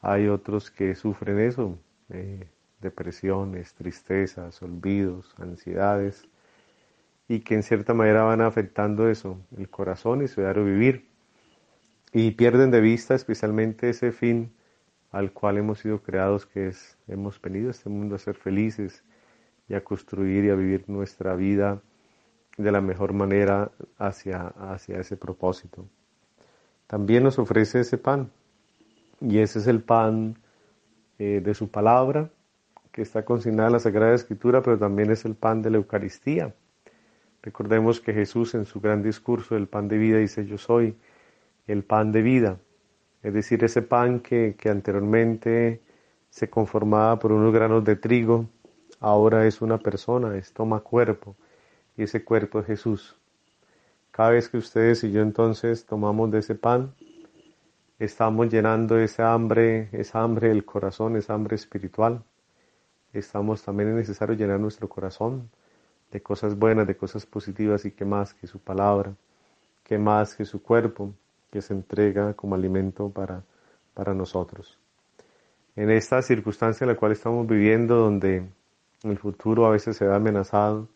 Hay 0.00 0.28
otros 0.28 0.70
que 0.70 0.94
sufren 0.94 1.40
eso, 1.40 1.76
eh, 2.10 2.46
depresiones, 2.80 3.74
tristezas, 3.74 4.62
olvidos, 4.62 5.34
ansiedades, 5.38 6.28
y 7.28 7.40
que 7.40 7.54
en 7.54 7.62
cierta 7.62 7.94
manera 7.94 8.22
van 8.22 8.40
afectando 8.40 9.08
eso, 9.08 9.38
el 9.56 9.68
corazón 9.68 10.22
y 10.22 10.28
su 10.28 10.40
diario 10.40 10.64
vivir, 10.64 11.06
y 12.12 12.30
pierden 12.32 12.70
de 12.70 12.80
vista 12.80 13.14
especialmente 13.14 13.90
ese 13.90 14.12
fin 14.12 14.52
al 15.10 15.32
cual 15.32 15.58
hemos 15.58 15.80
sido 15.80 16.02
creados, 16.02 16.46
que 16.46 16.68
es, 16.68 16.98
hemos 17.06 17.40
venido 17.40 17.68
a 17.68 17.70
este 17.70 17.88
mundo 17.88 18.14
a 18.16 18.18
ser 18.18 18.34
felices 18.34 19.04
y 19.68 19.74
a 19.74 19.84
construir 19.84 20.44
y 20.44 20.50
a 20.50 20.54
vivir 20.54 20.84
nuestra 20.88 21.34
vida 21.34 21.80
de 22.56 22.72
la 22.72 22.80
mejor 22.80 23.12
manera 23.12 23.70
hacia, 23.98 24.48
hacia 24.48 24.98
ese 24.98 25.16
propósito. 25.16 25.86
también 26.86 27.22
nos 27.22 27.38
ofrece 27.38 27.80
ese 27.80 27.98
pan. 27.98 28.30
Y 29.20 29.38
ese 29.38 29.58
es 29.58 29.66
el 29.66 29.82
pan 29.82 30.38
eh, 31.18 31.40
de 31.44 31.54
su 31.54 31.70
palabra, 31.70 32.30
que 32.92 33.02
está 33.02 33.24
consignada 33.24 33.68
en 33.68 33.74
la 33.74 33.78
Sagrada 33.78 34.14
Escritura, 34.14 34.62
pero 34.62 34.78
también 34.78 35.10
es 35.10 35.24
el 35.24 35.34
pan 35.34 35.60
de 35.60 35.70
la 35.70 35.76
Eucaristía. 35.76 36.54
Recordemos 37.42 38.00
que 38.00 38.12
Jesús 38.12 38.54
en 38.54 38.64
su 38.64 38.80
gran 38.80 39.02
discurso 39.02 39.54
del 39.54 39.68
pan 39.68 39.88
de 39.88 39.98
vida 39.98 40.18
dice, 40.18 40.44
yo 40.46 40.58
soy 40.58 40.96
el 41.66 41.84
pan 41.84 42.10
de 42.10 42.22
vida. 42.22 42.58
Es 43.22 43.32
decir, 43.32 43.62
ese 43.64 43.82
pan 43.82 44.20
que, 44.20 44.56
que 44.58 44.68
anteriormente 44.70 45.80
se 46.30 46.50
conformaba 46.50 47.18
por 47.18 47.32
unos 47.32 47.52
granos 47.52 47.84
de 47.84 47.96
trigo, 47.96 48.48
ahora 49.00 49.46
es 49.46 49.60
una 49.60 49.78
persona, 49.78 50.36
es 50.36 50.52
toma 50.52 50.80
cuerpo, 50.80 51.36
y 51.96 52.02
ese 52.02 52.24
cuerpo 52.24 52.60
es 52.60 52.66
Jesús. 52.66 53.16
Cada 54.10 54.30
vez 54.30 54.48
que 54.48 54.56
ustedes 54.56 55.04
y 55.04 55.12
yo 55.12 55.22
entonces 55.22 55.86
tomamos 55.86 56.30
de 56.32 56.40
ese 56.40 56.56
pan, 56.56 56.94
estamos 57.98 58.48
llenando 58.48 58.98
esa 58.98 59.32
hambre, 59.32 59.88
esa 59.92 60.22
hambre 60.22 60.48
del 60.48 60.64
corazón, 60.64 61.16
esa 61.16 61.34
hambre 61.34 61.54
espiritual. 61.54 62.24
Estamos 63.12 63.62
también 63.62 63.90
es 63.90 63.94
necesario 63.94 64.34
llenar 64.34 64.58
nuestro 64.58 64.88
corazón 64.88 65.50
de 66.10 66.22
cosas 66.22 66.58
buenas, 66.58 66.86
de 66.86 66.96
cosas 66.96 67.26
positivas 67.26 67.84
y 67.84 67.90
que 67.90 68.04
más 68.04 68.34
que 68.34 68.46
su 68.46 68.58
palabra, 68.58 69.14
que 69.84 69.98
más 69.98 70.34
que 70.34 70.44
su 70.44 70.62
cuerpo, 70.62 71.12
que 71.50 71.62
se 71.62 71.74
entrega 71.74 72.34
como 72.34 72.54
alimento 72.54 73.08
para, 73.10 73.42
para 73.94 74.14
nosotros. 74.14 74.78
En 75.76 75.90
esta 75.90 76.20
circunstancia 76.22 76.84
en 76.84 76.88
la 76.88 76.96
cual 76.96 77.12
estamos 77.12 77.46
viviendo, 77.46 77.96
donde 77.96 78.48
el 79.02 79.18
futuro 79.18 79.66
a 79.66 79.70
veces 79.70 79.96
se 79.96 80.06
ve 80.06 80.14
amenazado, 80.14 80.88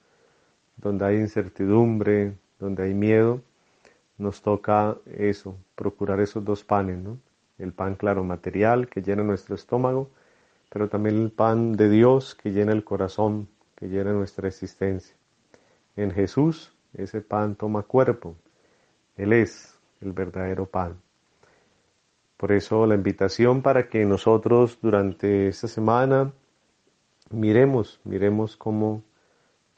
donde 0.76 1.04
hay 1.04 1.16
incertidumbre, 1.16 2.34
donde 2.58 2.82
hay 2.84 2.94
miedo, 2.94 3.40
nos 4.18 4.42
toca 4.42 4.96
eso, 5.16 5.56
procurar 5.74 6.20
esos 6.20 6.44
dos 6.44 6.64
panes, 6.64 6.98
¿no? 6.98 7.18
El 7.58 7.72
pan, 7.72 7.94
claro, 7.94 8.24
material 8.24 8.88
que 8.88 9.02
llena 9.02 9.22
nuestro 9.22 9.54
estómago, 9.54 10.10
pero 10.70 10.88
también 10.88 11.16
el 11.16 11.30
pan 11.30 11.72
de 11.72 11.88
Dios 11.88 12.34
que 12.34 12.50
llena 12.50 12.72
el 12.72 12.82
corazón, 12.82 13.48
que 13.82 13.88
llena 13.88 14.12
nuestra 14.12 14.46
existencia. 14.46 15.16
En 15.96 16.12
Jesús 16.12 16.72
ese 16.94 17.20
pan 17.20 17.56
toma 17.56 17.82
cuerpo. 17.82 18.36
Él 19.16 19.32
es 19.32 19.76
el 20.00 20.12
verdadero 20.12 20.66
pan. 20.66 21.00
Por 22.36 22.52
eso 22.52 22.86
la 22.86 22.94
invitación 22.94 23.60
para 23.60 23.88
que 23.88 24.04
nosotros 24.04 24.78
durante 24.80 25.48
esta 25.48 25.66
semana 25.66 26.32
miremos, 27.30 27.98
miremos 28.04 28.56
cómo 28.56 29.02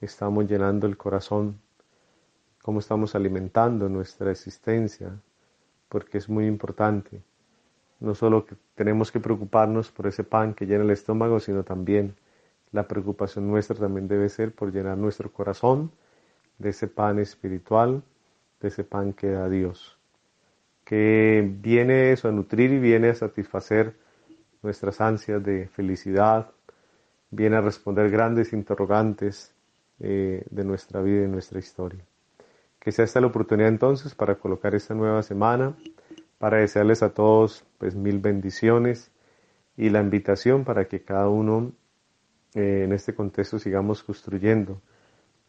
estamos 0.03 0.51
llenando 0.51 0.87
el 0.87 0.99
corazón, 0.99 1.59
cómo 2.61 2.81
estamos 2.81 3.15
alimentando 3.15 3.89
nuestra 3.89 4.31
existencia, 4.31 5.19
porque 5.89 6.19
es 6.19 6.29
muy 6.29 6.47
importante. 6.47 7.23
No 8.01 8.15
solo 8.15 8.45
tenemos 8.75 9.11
que 9.11 9.21
preocuparnos 9.21 9.91
por 9.91 10.09
ese 10.09 10.25
pan 10.25 10.53
que 10.53 10.67
llena 10.67 10.85
el 10.85 10.91
estómago, 10.91 11.41
sino 11.41 11.63
también 11.63 12.15
la 12.75 12.89
preocupación 12.89 13.47
nuestra 13.47 13.77
también 13.77 14.09
debe 14.09 14.29
ser 14.29 14.53
por 14.53 14.73
llenar 14.73 14.99
nuestro 14.99 15.33
corazón 15.33 15.93
de 16.59 16.71
ese 16.71 16.89
pan 16.89 17.21
espiritual, 17.21 18.03
de 18.61 18.67
ese 18.67 18.83
pan 18.83 19.13
que 19.13 19.29
da 19.29 19.49
Dios, 19.49 19.97
que 20.85 21.49
viene 21.61 22.11
eso 22.11 22.29
a 22.29 22.33
nutrir 22.33 22.73
y 22.73 22.81
viene 22.81 23.11
a 23.11 23.15
satisfacer 23.15 23.95
nuestras 24.61 25.01
ansias 25.01 25.41
de 25.45 25.69
felicidad, 25.69 26.51
viene 27.31 27.55
a 27.55 27.61
responder 27.61 28.11
grandes 28.11 28.53
interrogantes 28.53 29.55
eh, 30.01 30.45
de 30.51 30.65
nuestra 30.65 31.01
vida 31.01 31.27
y 31.27 31.29
nuestra 31.29 31.61
historia. 31.61 32.05
Que 32.81 32.91
sea 32.91 33.05
esta 33.05 33.21
la 33.21 33.29
oportunidad 33.29 33.69
entonces 33.69 34.17
para 34.17 34.35
colocar 34.35 34.75
esta 34.75 34.95
nueva 34.95 35.23
semana, 35.23 35.77
para 36.39 36.57
desearles 36.57 37.05
a 37.05 37.11
todos 37.11 37.65
pues 37.79 37.95
mil 37.95 38.19
bendiciones 38.19 39.13
y 39.77 39.91
la 39.91 40.01
invitación 40.01 40.65
para 40.65 40.87
que 40.87 41.05
cada 41.05 41.29
uno 41.29 41.73
eh, 42.55 42.83
en 42.85 42.93
este 42.93 43.15
contexto 43.15 43.59
sigamos 43.59 44.03
construyendo 44.03 44.81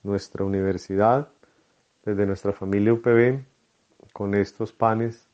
nuestra 0.03 0.43
universidad 0.43 1.29
desde 2.03 2.25
nuestra 2.25 2.53
familia 2.53 2.93
UPB 2.93 3.39
con 4.13 4.35
estos 4.35 4.71
panes, 4.71 5.27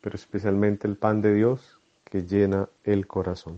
pero 0.00 0.16
especialmente 0.16 0.88
el 0.88 0.96
pan 0.96 1.20
de 1.20 1.34
Dios 1.34 1.78
que 2.04 2.22
llena 2.22 2.68
el 2.84 3.06
corazón. 3.06 3.56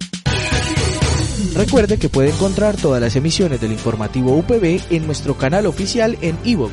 Recuerde 1.54 1.98
que 1.98 2.08
puede 2.08 2.30
encontrar 2.30 2.76
todas 2.76 3.00
las 3.00 3.14
emisiones 3.16 3.60
del 3.60 3.72
informativo 3.72 4.36
UPB 4.36 4.80
en 4.90 5.06
nuestro 5.06 5.34
canal 5.34 5.66
oficial 5.66 6.16
en 6.22 6.38
iVoox, 6.44 6.72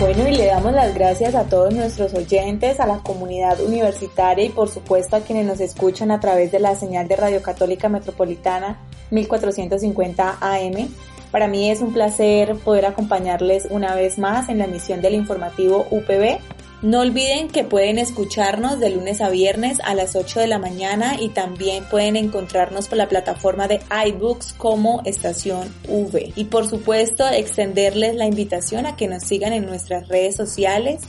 Bueno, 0.00 0.26
y 0.26 0.32
le 0.34 0.46
damos 0.46 0.72
las 0.72 0.94
gracias 0.94 1.34
a 1.34 1.44
todos 1.44 1.74
nuestros 1.74 2.14
oyentes, 2.14 2.80
a 2.80 2.86
la 2.86 3.00
comunidad 3.00 3.60
universitaria 3.60 4.46
y 4.46 4.48
por 4.48 4.70
supuesto 4.70 5.14
a 5.14 5.20
quienes 5.20 5.44
nos 5.44 5.60
escuchan 5.60 6.10
a 6.10 6.20
través 6.20 6.50
de 6.50 6.58
la 6.58 6.74
señal 6.74 7.06
de 7.06 7.16
Radio 7.16 7.42
Católica 7.42 7.90
Metropolitana 7.90 8.78
1450 9.10 10.38
AM. 10.40 10.88
Para 11.30 11.48
mí 11.48 11.70
es 11.70 11.82
un 11.82 11.92
placer 11.92 12.56
poder 12.56 12.86
acompañarles 12.86 13.66
una 13.68 13.94
vez 13.94 14.18
más 14.18 14.48
en 14.48 14.56
la 14.56 14.64
emisión 14.64 15.02
del 15.02 15.16
informativo 15.16 15.86
UPB 15.90 16.38
no 16.82 17.00
olviden 17.00 17.48
que 17.48 17.62
pueden 17.62 17.98
escucharnos 17.98 18.80
de 18.80 18.90
lunes 18.90 19.20
a 19.20 19.28
viernes 19.28 19.78
a 19.84 19.94
las 19.94 20.16
8 20.16 20.40
de 20.40 20.46
la 20.46 20.58
mañana 20.58 21.20
y 21.20 21.28
también 21.28 21.84
pueden 21.84 22.16
encontrarnos 22.16 22.88
por 22.88 22.96
la 22.96 23.08
plataforma 23.08 23.68
de 23.68 23.80
iBooks 24.06 24.54
como 24.54 25.02
Estación 25.04 25.68
V. 25.86 26.32
Y 26.36 26.44
por 26.44 26.66
supuesto, 26.66 27.28
extenderles 27.28 28.16
la 28.16 28.26
invitación 28.26 28.86
a 28.86 28.96
que 28.96 29.08
nos 29.08 29.24
sigan 29.24 29.52
en 29.52 29.66
nuestras 29.66 30.08
redes 30.08 30.36
sociales 30.36 31.02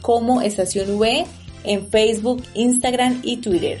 como 0.00 0.42
Estación 0.42 0.98
V 0.98 1.24
en 1.62 1.88
Facebook, 1.88 2.42
Instagram 2.54 3.20
y 3.22 3.36
Twitter. 3.36 3.80